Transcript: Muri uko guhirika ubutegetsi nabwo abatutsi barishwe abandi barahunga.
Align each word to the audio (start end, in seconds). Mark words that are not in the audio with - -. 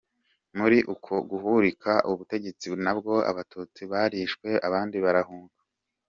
Muri 0.57 0.77
uko 0.93 1.13
guhirika 1.29 1.91
ubutegetsi 2.11 2.67
nabwo 2.83 3.13
abatutsi 3.31 3.81
barishwe 3.91 4.49
abandi 4.67 4.97
barahunga. 5.05 5.57